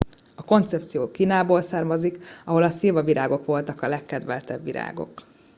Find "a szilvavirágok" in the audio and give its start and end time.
2.63-3.45